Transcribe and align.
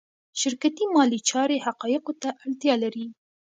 شرکتي 0.41 0.83
مالي 0.93 1.19
چارې 1.29 1.63
حقایقو 1.65 2.13
ته 2.21 2.29
اړتیا 2.43 2.73
لري. 2.83 3.05